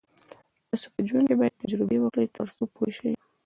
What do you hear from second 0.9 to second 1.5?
په ژوند کې